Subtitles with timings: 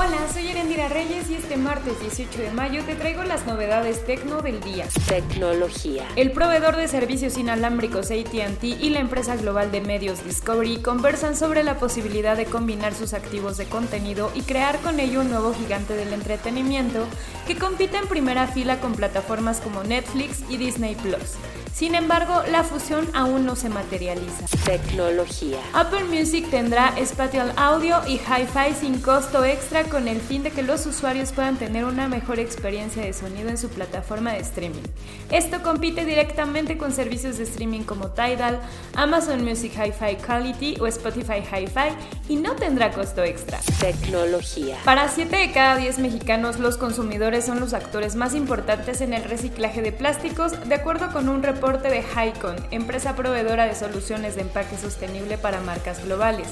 [0.00, 4.42] Hola, soy Erendira Reyes y este martes 18 de mayo te traigo las novedades tecno
[4.42, 4.86] del día.
[5.08, 6.06] Tecnología.
[6.14, 11.64] El proveedor de servicios inalámbricos ATT y la empresa global de medios Discovery conversan sobre
[11.64, 15.96] la posibilidad de combinar sus activos de contenido y crear con ello un nuevo gigante
[15.96, 17.04] del entretenimiento
[17.48, 21.34] que compite en primera fila con plataformas como Netflix y Disney Plus.
[21.78, 24.46] Sin embargo, la fusión aún no se materializa.
[24.64, 25.58] Tecnología.
[25.72, 30.62] Apple Music tendrá Spatial Audio y Hi-Fi sin costo extra con el fin de que
[30.62, 34.82] los usuarios puedan tener una mejor experiencia de sonido en su plataforma de streaming.
[35.30, 38.60] Esto compite directamente con servicios de streaming como Tidal,
[38.94, 43.58] Amazon Music Hi-Fi Quality o Spotify Hi-Fi y no tendrá costo extra.
[43.80, 44.76] Tecnología.
[44.84, 49.24] Para 7 de cada 10 mexicanos, los consumidores son los actores más importantes en el
[49.24, 54.42] reciclaje de plásticos, de acuerdo con un reporte de Hycon, empresa proveedora de soluciones de
[54.42, 56.48] empaque sostenible para marcas globales.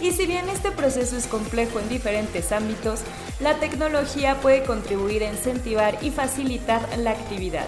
[0.00, 3.00] Y si bien este proceso es complejo en diferentes ámbitos,
[3.40, 7.66] la tecnología puede contribuir a incentivar y facilitar la actividad.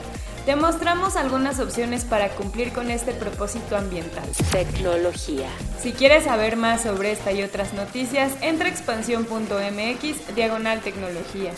[0.48, 4.24] Te mostramos algunas opciones para cumplir con este propósito ambiental.
[4.50, 5.48] Tecnología.
[5.78, 11.52] Si quieres saber más sobre esta y otras noticias, entra a expansión.mx diagonal tecnología.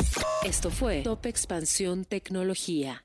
[0.45, 3.05] Esto fue Top Expansión Tecnología.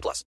[0.00, 0.30] 18 plus.